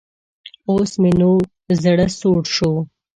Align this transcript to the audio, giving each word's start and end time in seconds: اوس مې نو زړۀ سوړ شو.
اوس 0.69 0.91
مې 1.01 1.11
نو 1.19 1.31
زړۀ 1.81 2.05
سوړ 2.19 2.41
شو. 2.55 2.73